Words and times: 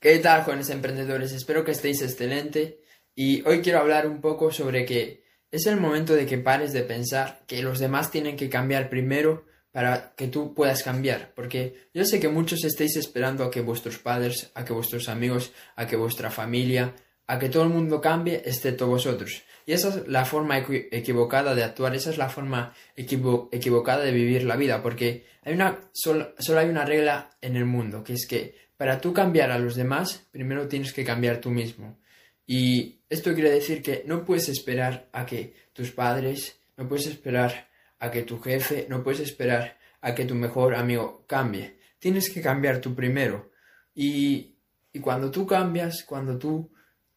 ¿Qué 0.00 0.18
tal, 0.18 0.44
jóvenes 0.44 0.70
emprendedores? 0.70 1.32
Espero 1.32 1.62
que 1.62 1.72
estéis 1.72 2.00
excelente 2.00 2.80
y 3.14 3.46
hoy 3.46 3.60
quiero 3.60 3.80
hablar 3.80 4.06
un 4.06 4.22
poco 4.22 4.50
sobre 4.50 4.86
que 4.86 5.24
es 5.50 5.66
el 5.66 5.78
momento 5.78 6.14
de 6.14 6.24
que 6.24 6.38
pares 6.38 6.72
de 6.72 6.80
pensar 6.84 7.42
que 7.46 7.62
los 7.62 7.80
demás 7.80 8.10
tienen 8.10 8.34
que 8.34 8.48
cambiar 8.48 8.88
primero 8.88 9.44
para 9.72 10.14
que 10.16 10.28
tú 10.28 10.54
puedas 10.54 10.82
cambiar, 10.82 11.34
porque 11.34 11.90
yo 11.92 12.06
sé 12.06 12.18
que 12.18 12.30
muchos 12.30 12.64
estáis 12.64 12.96
esperando 12.96 13.44
a 13.44 13.50
que 13.50 13.60
vuestros 13.60 13.98
padres, 13.98 14.50
a 14.54 14.64
que 14.64 14.72
vuestros 14.72 15.10
amigos, 15.10 15.52
a 15.76 15.86
que 15.86 15.96
vuestra 15.96 16.30
familia, 16.30 16.94
a 17.26 17.38
que 17.38 17.50
todo 17.50 17.64
el 17.64 17.68
mundo 17.68 18.00
cambie, 18.00 18.40
excepto 18.46 18.86
vosotros. 18.86 19.42
Y 19.66 19.72
esa 19.72 19.90
es 19.90 20.08
la 20.08 20.24
forma 20.24 20.56
equivocada 20.56 21.54
de 21.54 21.62
actuar, 21.62 21.94
esa 21.94 22.08
es 22.08 22.16
la 22.16 22.30
forma 22.30 22.72
equivocada 22.96 24.02
de 24.02 24.12
vivir 24.12 24.44
la 24.44 24.56
vida, 24.56 24.82
porque 24.82 25.26
hay 25.42 25.52
una, 25.52 25.90
solo 25.92 26.32
hay 26.56 26.70
una 26.70 26.86
regla 26.86 27.28
en 27.42 27.56
el 27.56 27.66
mundo, 27.66 28.02
que 28.02 28.14
es 28.14 28.26
que 28.26 28.69
para 28.80 28.98
tú 28.98 29.12
cambiar 29.12 29.50
a 29.50 29.58
los 29.58 29.74
demás, 29.74 30.26
primero 30.30 30.66
tienes 30.66 30.94
que 30.94 31.04
cambiar 31.04 31.38
tú 31.38 31.50
mismo. 31.50 31.98
Y 32.46 33.02
esto 33.10 33.34
quiere 33.34 33.50
decir 33.50 33.82
que 33.82 34.04
no 34.06 34.24
puedes 34.24 34.48
esperar 34.48 35.06
a 35.12 35.26
que 35.26 35.52
tus 35.74 35.90
padres, 35.90 36.58
no 36.78 36.88
puedes 36.88 37.04
esperar 37.04 37.68
a 37.98 38.10
que 38.10 38.22
tu 38.22 38.40
jefe, 38.40 38.86
no 38.88 39.02
puedes 39.02 39.20
esperar 39.20 39.76
a 40.00 40.14
que 40.14 40.24
tu 40.24 40.34
mejor 40.34 40.74
amigo 40.74 41.26
cambie. 41.26 41.76
Tienes 41.98 42.30
que 42.30 42.40
cambiar 42.40 42.80
tú 42.80 42.94
primero. 42.94 43.50
Y, 43.94 44.54
y 44.94 44.98
cuando 44.98 45.30
tú 45.30 45.46
cambias, 45.46 46.02
cuando 46.04 46.38
tú 46.38 46.72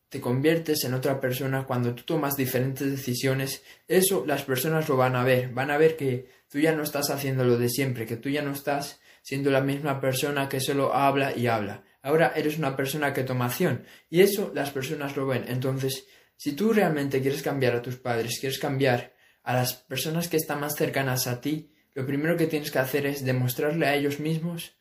te 0.10 0.20
conviertes 0.20 0.84
en 0.84 0.94
otra 0.94 1.22
persona, 1.22 1.64
cuando 1.64 1.96
tú 1.96 2.04
tomas 2.04 2.36
diferentes 2.36 2.92
decisiones, 2.92 3.64
eso 3.88 4.26
las 4.28 4.44
personas 4.44 4.90
lo 4.90 4.98
van 4.98 5.16
a 5.16 5.24
ver, 5.24 5.54
van 5.54 5.72
a 5.72 5.78
ver 5.78 5.96
que 5.96 6.28
tú 6.50 6.60
ya 6.60 6.76
no 6.76 6.84
estás 6.84 7.10
haciendo 7.10 7.46
lo 7.46 7.58
de 7.58 7.70
siempre, 7.70 8.06
que 8.06 8.18
tú 8.18 8.28
ya 8.28 8.42
no 8.42 8.52
estás 8.52 9.00
siendo 9.24 9.50
la 9.50 9.62
misma 9.62 10.00
persona 10.00 10.48
que 10.48 10.60
solo 10.60 10.94
habla 10.94 11.36
y 11.36 11.48
habla. 11.48 11.84
Ahora 12.04 12.34
eres 12.36 12.58
una 12.60 12.76
persona 12.76 13.14
que 13.14 13.24
toma 13.24 13.46
acción 13.46 13.86
y 14.10 14.22
eso 14.22 14.52
las 14.54 14.70
personas 14.70 15.16
lo 15.16 15.26
ven. 15.26 15.46
Entonces, 15.48 16.06
si 16.36 16.52
tú 16.52 16.74
realmente 16.74 17.22
quieres 17.22 17.42
cambiar 17.42 17.76
a 17.76 17.82
tus 17.82 17.96
padres, 17.96 18.38
quieres 18.40 18.60
cambiar 18.60 19.14
a 19.44 19.54
las 19.54 19.74
personas 19.74 20.28
que 20.28 20.38
están 20.38 20.60
más 20.60 20.76
cercanas 20.76 21.26
a 21.26 21.40
ti, 21.40 21.72
lo 21.94 22.06
primero 22.06 22.36
que 22.36 22.48
tienes 22.48 22.70
que 22.70 22.80
hacer 22.80 23.06
es 23.06 23.24
demostrarle 23.24 23.88
a 23.88 23.96
ellos 23.96 24.20
mismos, 24.20 24.76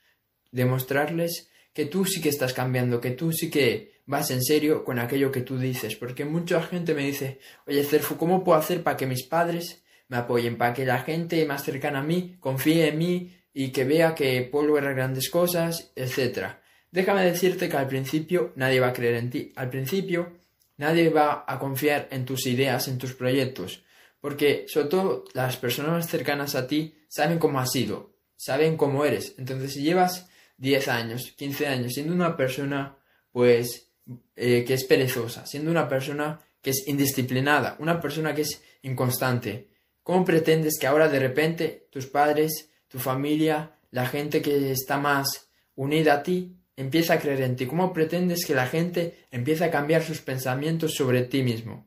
demostrarles 0.51 1.49
que 1.73 1.87
tú 1.87 2.05
sí 2.05 2.21
que 2.21 2.29
estás 2.29 2.53
cambiando, 2.53 3.01
que 3.01 3.13
tú 3.13 3.33
sí 3.33 3.49
que 3.49 4.03
vas 4.07 4.31
en 4.33 4.43
serio 4.43 4.85
con 4.85 4.99
aquello 4.99 5.31
que 5.31 5.43
tú 5.43 5.57
dices, 5.57 5.95
porque 5.95 6.25
mucha 6.25 6.61
gente 6.63 6.95
me 6.95 7.07
dice, 7.07 7.39
oye 7.67 7.85
Cerfu, 7.85 8.17
¿cómo 8.17 8.43
puedo 8.43 8.59
hacer 8.59 8.83
para 8.83 8.97
que 8.97 9.07
mis 9.07 9.25
padres 9.25 9.85
me 10.09 10.17
apoyen, 10.17 10.59
para 10.59 10.75
que 10.75 10.85
la 10.85 10.99
gente 10.99 11.45
más 11.47 11.65
cercana 11.65 12.01
a 12.01 12.03
mí 12.03 12.37
confíe 12.41 12.89
en 12.89 12.99
mí 12.99 13.42
y 13.55 13.71
que 13.71 13.85
vea 13.85 14.15
que 14.15 14.43
puedo 14.43 14.67
lograr 14.67 14.95
grandes 14.95 15.31
cosas, 15.31 15.93
etcétera? 15.97 16.63
Déjame 16.91 17.25
decirte 17.25 17.69
que 17.69 17.77
al 17.77 17.89
principio 17.89 18.53
nadie 18.57 18.81
va 18.81 18.89
a 18.89 18.93
creer 18.93 19.15
en 19.15 19.31
ti, 19.31 19.53
al 19.57 19.71
principio 19.71 20.33
nadie 20.77 21.09
va 21.09 21.45
a 21.47 21.59
confiar 21.59 22.09
en 22.11 22.25
tus 22.25 22.47
ideas, 22.47 22.89
en 22.89 22.99
tus 22.99 23.15
proyectos, 23.15 23.83
porque 24.21 24.67
sobre 24.69 24.89
todo 24.89 25.25
las 25.33 25.57
personas 25.57 25.93
más 25.93 26.09
cercanas 26.09 26.55
a 26.55 26.67
ti 26.67 26.95
saben 27.09 27.39
cómo 27.39 27.61
has 27.61 27.71
sido, 27.71 28.15
saben 28.37 28.77
cómo 28.77 29.05
eres, 29.05 29.35
entonces 29.39 29.73
si 29.73 29.83
llevas 29.83 30.29
10 30.59 30.89
años, 30.89 31.33
15 31.37 31.67
años 31.67 31.93
siendo 31.93 32.15
una 32.15 32.37
persona 32.37 32.97
pues 33.33 33.89
eh, 34.37 34.65
que 34.65 34.75
es 34.75 34.85
perezosa, 34.85 35.47
siendo 35.47 35.71
una 35.71 35.89
persona 35.89 36.41
que 36.61 36.71
es 36.71 36.87
indisciplinada, 36.87 37.77
una 37.79 38.01
persona 38.01 38.35
que 38.35 38.43
es 38.43 38.63
inconstante. 38.83 39.69
¿Cómo 40.03 40.25
pretendes 40.25 40.79
que 40.79 40.87
ahora 40.87 41.09
de 41.09 41.19
repente 41.19 41.89
tus 41.91 42.07
padres, 42.07 42.71
tu 42.93 42.99
familia, 42.99 43.73
la 43.91 44.07
gente 44.07 44.41
que 44.43 44.71
está 44.71 44.99
más 44.99 45.49
unida 45.75 46.15
a 46.15 46.23
ti, 46.23 46.55
empieza 46.77 47.15
a 47.15 47.19
creer 47.19 47.41
en 47.41 47.57
ti? 47.57 47.67
¿Cómo 47.67 47.93
pretendes 47.93 48.45
que 48.47 48.55
la 48.55 48.67
gente 48.67 49.27
empiece 49.31 49.65
a 49.65 49.71
cambiar 49.71 50.03
sus 50.03 50.21
pensamientos 50.21 50.95
sobre 50.95 51.23
ti 51.23 51.43
mismo? 51.43 51.87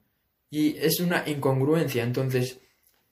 Y 0.50 0.76
es 0.78 1.00
una 1.00 1.24
incongruencia. 1.28 2.04
Entonces, 2.04 2.60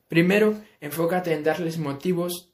primero, 0.08 0.59
enfócate 0.81 1.33
en 1.33 1.43
darles 1.43 1.77
motivos 1.77 2.52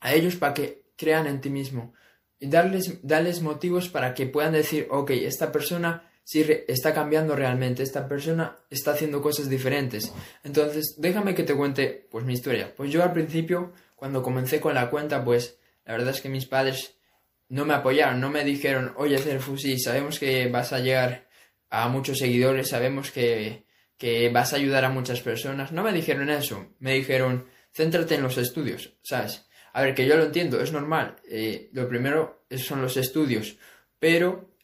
a 0.00 0.14
ellos 0.14 0.36
para 0.36 0.54
que 0.54 0.82
crean 0.96 1.26
en 1.26 1.40
ti 1.40 1.50
mismo 1.50 1.92
y 2.40 2.48
darles, 2.48 3.00
darles 3.02 3.42
motivos 3.42 3.88
para 3.88 4.14
que 4.14 4.26
puedan 4.26 4.52
decir, 4.52 4.86
ok, 4.90 5.10
esta 5.10 5.50
persona 5.52 6.08
sí 6.28 6.44
está 6.68 6.92
cambiando 6.92 7.34
realmente, 7.34 7.82
esta 7.82 8.06
persona 8.06 8.56
está 8.68 8.92
haciendo 8.92 9.22
cosas 9.22 9.48
diferentes. 9.48 10.12
Entonces, 10.44 10.94
déjame 10.98 11.34
que 11.34 11.42
te 11.42 11.54
cuente 11.54 12.06
pues 12.10 12.24
mi 12.24 12.34
historia. 12.34 12.74
Pues 12.76 12.92
yo 12.92 13.02
al 13.02 13.12
principio, 13.12 13.72
cuando 13.98 14.22
comencé 14.22 14.60
con 14.60 14.74
la 14.74 14.90
cuenta, 14.90 15.24
pues 15.24 15.58
la 15.84 15.94
verdad 15.94 16.10
es 16.10 16.20
que 16.20 16.28
mis 16.28 16.46
padres 16.46 16.94
no 17.48 17.64
me 17.64 17.74
apoyaron, 17.74 18.20
no 18.20 18.30
me 18.30 18.44
dijeron, 18.44 18.92
oye, 18.96 19.18
Cerfusi, 19.18 19.78
sabemos 19.78 20.20
que 20.20 20.48
vas 20.48 20.72
a 20.72 20.78
llegar 20.78 21.26
a 21.68 21.88
muchos 21.88 22.18
seguidores, 22.18 22.68
sabemos 22.68 23.10
que, 23.10 23.66
que 23.96 24.28
vas 24.28 24.52
a 24.52 24.56
ayudar 24.56 24.84
a 24.84 24.90
muchas 24.90 25.20
personas. 25.20 25.72
No 25.72 25.82
me 25.82 25.92
dijeron 25.92 26.30
eso, 26.30 26.68
me 26.78 26.94
dijeron, 26.94 27.46
céntrate 27.74 28.14
en 28.14 28.22
los 28.22 28.38
estudios, 28.38 28.94
¿sabes? 29.02 29.48
A 29.72 29.82
ver, 29.82 29.94
que 29.94 30.06
yo 30.06 30.16
lo 30.16 30.24
entiendo, 30.24 30.60
es 30.60 30.72
normal. 30.72 31.16
Eh, 31.28 31.68
lo 31.72 31.88
primero 31.88 32.44
son 32.56 32.80
los 32.80 32.96
estudios, 32.96 33.58
pero 33.98 34.54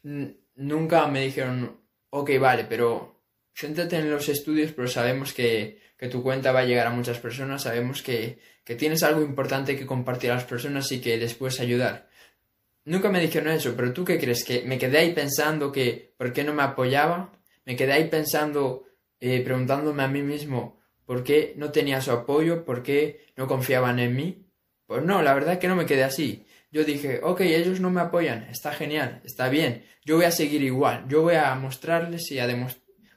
nunca 0.54 1.08
me 1.08 1.22
dijeron, 1.22 1.80
ok, 2.10 2.30
vale, 2.38 2.66
pero 2.68 3.13
céntrate 3.54 3.96
en 3.96 4.10
los 4.10 4.28
estudios, 4.28 4.72
pero 4.72 4.88
sabemos 4.88 5.32
que, 5.32 5.80
que 5.96 6.08
tu 6.08 6.22
cuenta 6.22 6.52
va 6.52 6.60
a 6.60 6.64
llegar 6.64 6.86
a 6.86 6.90
muchas 6.90 7.18
personas, 7.18 7.62
sabemos 7.62 8.02
que, 8.02 8.38
que, 8.64 8.74
tienes 8.74 9.02
algo 9.02 9.22
importante 9.22 9.76
que 9.76 9.86
compartir 9.86 10.30
a 10.30 10.34
las 10.34 10.44
personas 10.44 10.90
y 10.92 11.00
que 11.00 11.16
les 11.16 11.34
puedes 11.34 11.60
ayudar. 11.60 12.08
Nunca 12.84 13.08
me 13.08 13.20
dijeron 13.20 13.52
eso, 13.52 13.74
pero 13.76 13.92
tú 13.92 14.04
qué 14.04 14.18
crees, 14.18 14.44
que 14.44 14.62
me 14.62 14.78
quedé 14.78 14.98
ahí 14.98 15.12
pensando 15.14 15.72
que 15.72 16.14
por 16.18 16.32
qué 16.32 16.44
no 16.44 16.52
me 16.52 16.62
apoyaba, 16.62 17.32
me 17.64 17.76
quedé 17.76 17.92
ahí 17.92 18.08
pensando, 18.08 18.84
eh, 19.20 19.40
preguntándome 19.42 20.02
a 20.02 20.08
mí 20.08 20.22
mismo 20.22 20.80
por 21.06 21.22
qué 21.22 21.54
no 21.56 21.70
tenía 21.70 22.00
su 22.00 22.10
apoyo, 22.10 22.64
por 22.64 22.82
qué 22.82 23.26
no 23.36 23.46
confiaban 23.46 23.98
en 23.98 24.14
mí. 24.14 24.46
Pues 24.86 25.02
no, 25.02 25.22
la 25.22 25.34
verdad 25.34 25.54
es 25.54 25.58
que 25.60 25.68
no 25.68 25.76
me 25.76 25.86
quedé 25.86 26.04
así. 26.04 26.46
Yo 26.70 26.84
dije, 26.84 27.20
ok, 27.22 27.40
ellos 27.42 27.80
no 27.80 27.90
me 27.90 28.00
apoyan, 28.00 28.44
está 28.50 28.72
genial, 28.72 29.22
está 29.24 29.48
bien, 29.48 29.84
yo 30.04 30.16
voy 30.16 30.24
a 30.24 30.32
seguir 30.32 30.62
igual, 30.62 31.06
yo 31.08 31.22
voy 31.22 31.36
a 31.36 31.54
mostrarles 31.54 32.30
y 32.32 32.40
a 32.40 32.48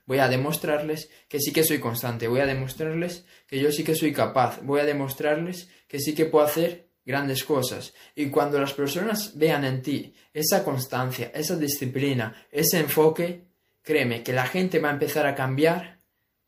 voy 0.08 0.20
a 0.20 0.28
demostrarles 0.28 1.12
que 1.28 1.40
sí 1.40 1.54
que 1.54 1.64
soy 1.64 1.78
constante, 1.78 2.28
voy 2.28 2.40
a 2.40 2.48
demostrarles 2.48 3.26
que 3.46 3.60
yo 3.60 3.72
sí 3.72 3.84
que 3.84 3.94
soy 3.94 4.12
capaz, 4.12 4.62
voy 4.64 4.80
a 4.80 4.86
demostrarles 4.86 5.70
que 5.88 6.00
sí 6.00 6.16
que 6.16 6.26
puedo 6.26 6.46
hacer 6.46 6.88
grandes 7.06 7.44
cosas. 7.44 7.94
Y 8.16 8.30
cuando 8.30 8.60
las 8.60 8.74
personas 8.74 9.38
vean 9.38 9.64
en 9.66 9.82
ti 9.82 10.16
esa 10.34 10.64
constancia, 10.64 11.32
esa 11.36 11.56
disciplina, 11.56 12.48
ese 12.52 12.80
enfoque, 12.80 13.46
créeme 13.84 14.24
que 14.24 14.34
la 14.34 14.48
gente 14.48 14.80
va 14.80 14.90
a 14.90 14.94
empezar 14.94 15.28
a 15.28 15.36
cambiar, 15.36 16.00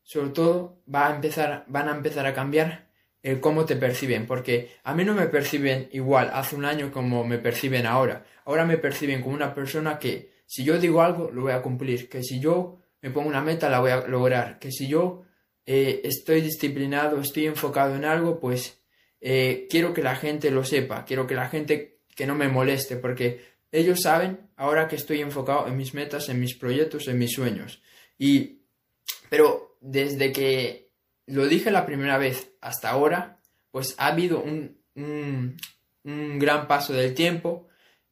sobre 0.02 0.30
todo 0.30 0.82
va 0.92 1.08
a 1.08 1.14
empezar, 1.14 1.64
van 1.68 1.88
a 1.88 1.92
empezar 1.92 2.26
a 2.26 2.34
cambiar 2.34 2.90
el 3.22 3.40
cómo 3.40 3.66
te 3.66 3.76
perciben, 3.76 4.26
porque 4.26 4.72
a 4.82 4.94
mí 4.94 5.04
no 5.04 5.14
me 5.14 5.26
perciben 5.26 5.90
igual 5.92 6.30
hace 6.32 6.56
un 6.56 6.64
año 6.64 6.90
como 6.90 7.24
me 7.24 7.38
perciben 7.38 7.86
ahora. 7.86 8.24
Ahora 8.46 8.64
me 8.64 8.78
perciben 8.78 9.20
como 9.20 9.34
una 9.34 9.54
persona 9.54 9.98
que 9.98 10.30
si 10.46 10.64
yo 10.64 10.78
digo 10.78 11.02
algo, 11.02 11.30
lo 11.30 11.42
voy 11.42 11.52
a 11.52 11.62
cumplir, 11.62 12.08
que 12.08 12.22
si 12.22 12.40
yo 12.40 12.79
me 13.02 13.10
pongo 13.10 13.28
una 13.28 13.42
meta, 13.42 13.68
la 13.68 13.80
voy 13.80 13.90
a 13.90 14.06
lograr, 14.06 14.58
que 14.58 14.70
si 14.70 14.88
yo 14.88 15.22
eh, 15.66 16.00
estoy 16.04 16.40
disciplinado, 16.40 17.20
estoy 17.20 17.46
enfocado 17.46 17.94
en 17.94 18.04
algo, 18.04 18.40
pues 18.40 18.80
eh, 19.20 19.66
quiero 19.70 19.92
que 19.94 20.02
la 20.02 20.16
gente 20.16 20.50
lo 20.50 20.64
sepa, 20.64 21.04
quiero 21.04 21.26
que 21.26 21.34
la 21.34 21.48
gente 21.48 22.00
que 22.14 22.26
no 22.26 22.34
me 22.34 22.48
moleste, 22.48 22.96
porque 22.96 23.40
ellos 23.72 24.02
saben 24.02 24.50
ahora 24.56 24.88
que 24.88 24.96
estoy 24.96 25.20
enfocado 25.20 25.66
en 25.68 25.76
mis 25.76 25.94
metas, 25.94 26.28
en 26.28 26.40
mis 26.40 26.56
proyectos, 26.56 27.08
en 27.08 27.18
mis 27.18 27.32
sueños. 27.32 27.82
Y, 28.18 28.62
pero 29.28 29.76
desde 29.80 30.32
que 30.32 30.90
lo 31.26 31.46
dije 31.46 31.70
la 31.70 31.86
primera 31.86 32.18
vez 32.18 32.50
hasta 32.60 32.90
ahora, 32.90 33.40
pues 33.70 33.94
ha 33.98 34.08
habido 34.08 34.42
un, 34.42 34.76
un, 34.94 35.56
gran 36.38 36.66
paso 36.66 36.92
del 36.92 37.14
tiempo 37.14 37.68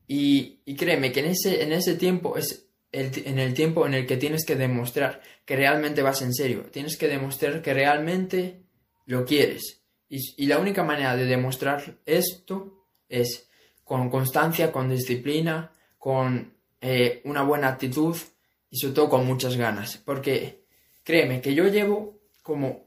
y, 0.06 0.60
créeme 0.76 1.12
que 1.12 1.20
en 1.20 1.26
ese, 1.26 1.62
en 1.62 1.72
ese 1.72 1.96
tiempo 1.96 2.36
es 2.36 2.67
en 2.92 3.38
el 3.38 3.54
tiempo 3.54 3.86
en 3.86 3.94
el 3.94 4.06
que 4.06 4.16
tienes 4.16 4.44
que 4.44 4.56
demostrar 4.56 5.20
que 5.44 5.56
realmente 5.56 6.02
vas 6.02 6.22
en 6.22 6.32
serio, 6.34 6.64
tienes 6.70 6.96
que 6.96 7.08
demostrar 7.08 7.62
que 7.62 7.74
realmente 7.74 8.62
lo 9.06 9.24
quieres. 9.24 9.82
Y, 10.08 10.46
la 10.46 10.58
única 10.58 10.84
manera 10.84 11.16
de 11.16 11.26
demostrar 11.26 11.98
esto 12.06 12.84
es 13.08 13.48
con 13.84 14.08
constancia, 14.10 14.72
con 14.72 14.88
disciplina, 14.88 15.70
con 15.98 16.54
eh, 16.80 17.20
una 17.24 17.42
buena 17.42 17.68
actitud 17.68 18.16
y 18.70 18.78
sobre 18.78 18.94
todo 18.94 19.08
con 19.10 19.26
muchas 19.26 19.56
ganas. 19.56 19.98
Porque 19.98 20.64
créeme 21.04 21.42
que 21.42 21.54
yo 21.54 21.68
llevo 21.68 22.20
como 22.42 22.86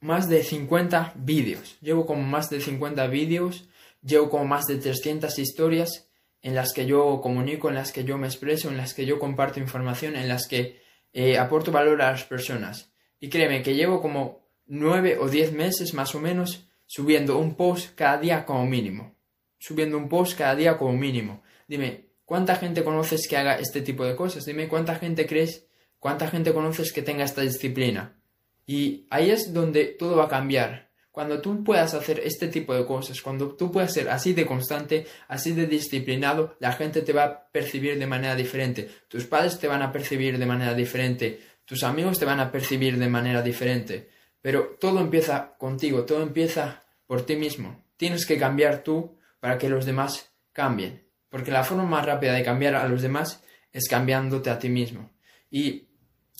más 0.00 0.28
de 0.28 0.44
50 0.44 1.14
vídeos. 1.16 1.76
Llevo 1.80 2.06
como 2.06 2.22
más 2.22 2.50
de 2.50 2.60
50 2.60 3.06
vídeos, 3.08 3.68
llevo 4.02 4.30
como 4.30 4.44
más 4.44 4.66
de 4.66 4.76
300 4.76 5.38
historias 5.38 6.09
en 6.42 6.54
las 6.54 6.72
que 6.72 6.86
yo 6.86 7.20
comunico, 7.22 7.68
en 7.68 7.74
las 7.74 7.92
que 7.92 8.04
yo 8.04 8.18
me 8.18 8.26
expreso, 8.26 8.68
en 8.68 8.76
las 8.76 8.94
que 8.94 9.06
yo 9.06 9.18
comparto 9.18 9.60
información, 9.60 10.16
en 10.16 10.28
las 10.28 10.46
que 10.46 10.82
eh, 11.12 11.38
aporto 11.38 11.72
valor 11.72 12.02
a 12.02 12.12
las 12.12 12.24
personas. 12.24 12.92
Y 13.18 13.28
créeme 13.28 13.62
que 13.62 13.74
llevo 13.74 14.00
como 14.00 14.40
9 14.66 15.18
o 15.20 15.28
10 15.28 15.52
meses 15.52 15.94
más 15.94 16.14
o 16.14 16.20
menos 16.20 16.68
subiendo 16.86 17.38
un 17.38 17.54
post 17.54 17.94
cada 17.94 18.18
día 18.18 18.46
como 18.46 18.66
mínimo. 18.66 19.14
Subiendo 19.58 19.98
un 19.98 20.08
post 20.08 20.38
cada 20.38 20.54
día 20.54 20.78
como 20.78 20.92
mínimo. 20.92 21.42
Dime, 21.68 22.10
¿Cuánta 22.30 22.54
gente 22.54 22.84
conoces 22.84 23.26
que 23.26 23.36
haga 23.36 23.56
este 23.56 23.82
tipo 23.82 24.04
de 24.04 24.14
cosas? 24.14 24.44
Dime 24.44 24.68
cuánta 24.68 24.94
gente 24.94 25.26
crees, 25.26 25.66
cuánta 25.98 26.28
gente 26.28 26.52
conoces 26.52 26.92
que 26.92 27.02
tenga 27.02 27.24
esta 27.24 27.40
disciplina. 27.40 28.22
Y 28.64 29.08
ahí 29.10 29.32
es 29.32 29.52
donde 29.52 29.86
todo 29.86 30.14
va 30.14 30.26
a 30.26 30.28
cambiar. 30.28 30.89
Cuando 31.20 31.42
tú 31.42 31.62
puedas 31.62 31.92
hacer 31.92 32.22
este 32.24 32.48
tipo 32.48 32.74
de 32.74 32.86
cosas, 32.86 33.20
cuando 33.20 33.54
tú 33.54 33.70
puedas 33.70 33.92
ser 33.92 34.08
así 34.08 34.32
de 34.32 34.46
constante, 34.46 35.06
así 35.28 35.52
de 35.52 35.66
disciplinado, 35.66 36.56
la 36.60 36.72
gente 36.72 37.02
te 37.02 37.12
va 37.12 37.24
a 37.24 37.50
percibir 37.50 37.98
de 37.98 38.06
manera 38.06 38.34
diferente. 38.34 38.88
Tus 39.06 39.26
padres 39.26 39.58
te 39.58 39.68
van 39.68 39.82
a 39.82 39.92
percibir 39.92 40.38
de 40.38 40.46
manera 40.46 40.72
diferente. 40.72 41.38
Tus 41.66 41.84
amigos 41.84 42.18
te 42.18 42.24
van 42.24 42.40
a 42.40 42.50
percibir 42.50 42.96
de 42.96 43.10
manera 43.10 43.42
diferente. 43.42 44.08
Pero 44.40 44.78
todo 44.80 44.98
empieza 45.00 45.58
contigo, 45.58 46.06
todo 46.06 46.22
empieza 46.22 46.84
por 47.06 47.26
ti 47.26 47.36
mismo. 47.36 47.84
Tienes 47.98 48.24
que 48.24 48.38
cambiar 48.38 48.82
tú 48.82 49.18
para 49.40 49.58
que 49.58 49.68
los 49.68 49.84
demás 49.84 50.32
cambien. 50.54 51.06
Porque 51.28 51.50
la 51.50 51.64
forma 51.64 51.84
más 51.84 52.06
rápida 52.06 52.32
de 52.32 52.44
cambiar 52.44 52.76
a 52.76 52.88
los 52.88 53.02
demás 53.02 53.44
es 53.72 53.90
cambiándote 53.90 54.48
a 54.48 54.58
ti 54.58 54.70
mismo. 54.70 55.10
Y 55.50 55.89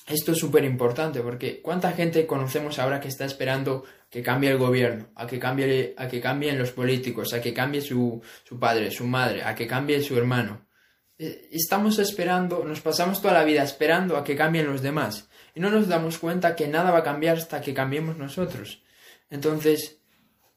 esto 0.06 0.32
es 0.32 0.38
súper 0.38 0.64
importante 0.64 1.20
porque 1.20 1.60
¿cuánta 1.60 1.92
gente 1.92 2.26
conocemos 2.26 2.78
ahora 2.78 3.00
que 3.00 3.08
está 3.08 3.24
esperando 3.24 3.84
que 4.08 4.22
cambie 4.22 4.50
el 4.50 4.58
gobierno, 4.58 5.08
a 5.14 5.26
que, 5.26 5.38
cambie, 5.38 5.94
a 5.96 6.08
que 6.08 6.20
cambien 6.20 6.58
los 6.58 6.72
políticos, 6.72 7.32
a 7.32 7.40
que 7.40 7.54
cambie 7.54 7.80
su, 7.80 8.20
su 8.44 8.58
padre, 8.58 8.90
su 8.90 9.04
madre, 9.04 9.42
a 9.44 9.54
que 9.54 9.66
cambie 9.66 10.02
su 10.02 10.16
hermano? 10.16 10.66
Eh, 11.18 11.48
estamos 11.52 11.98
esperando, 11.98 12.64
nos 12.64 12.80
pasamos 12.80 13.20
toda 13.20 13.34
la 13.34 13.44
vida 13.44 13.62
esperando 13.62 14.16
a 14.16 14.24
que 14.24 14.36
cambien 14.36 14.66
los 14.66 14.82
demás 14.82 15.28
y 15.54 15.60
no 15.60 15.70
nos 15.70 15.88
damos 15.88 16.18
cuenta 16.18 16.56
que 16.56 16.66
nada 16.66 16.90
va 16.90 16.98
a 16.98 17.04
cambiar 17.04 17.36
hasta 17.36 17.60
que 17.60 17.74
cambiemos 17.74 18.16
nosotros. 18.16 18.82
Entonces, 19.28 19.98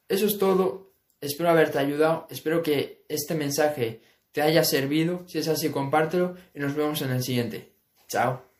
eso 0.08 0.26
es 0.26 0.38
todo. 0.38 0.92
Espero 1.20 1.50
haberte 1.50 1.78
ayudado. 1.78 2.26
Espero 2.30 2.62
que 2.62 3.04
este 3.08 3.34
mensaje 3.34 4.02
te 4.32 4.42
haya 4.42 4.64
servido. 4.64 5.24
Si 5.26 5.38
es 5.38 5.48
así, 5.48 5.70
compártelo 5.70 6.36
y 6.54 6.60
nos 6.60 6.74
vemos 6.74 7.02
en 7.02 7.10
el 7.10 7.22
siguiente. 7.22 7.72
Chao. 8.08 8.53